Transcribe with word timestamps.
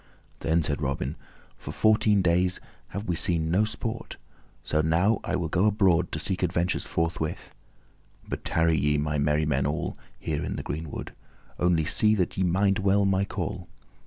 Then 0.39 0.63
said 0.63 0.81
Robin, 0.81 1.15
"For 1.55 1.71
fourteen 1.71 2.23
days 2.23 2.59
have 2.87 3.03
we 3.05 3.15
seen 3.15 3.51
no 3.51 3.65
sport, 3.65 4.17
so 4.63 4.81
now 4.81 5.19
I 5.23 5.35
will 5.35 5.47
go 5.47 5.67
abroad 5.67 6.11
to 6.11 6.17
seek 6.17 6.41
adventures 6.41 6.87
forthwith. 6.87 7.53
But 8.27 8.43
tarry 8.43 8.79
ye, 8.79 8.97
my 8.97 9.19
merry 9.19 9.45
men 9.45 9.67
all, 9.67 9.99
here 10.17 10.43
in 10.43 10.55
the 10.55 10.63
greenwood; 10.63 11.13
only 11.59 11.85
see 11.85 12.15
that 12.15 12.35
ye 12.35 12.43
mind 12.43 12.79
well 12.79 13.05
my 13.05 13.25
call. 13.25 13.67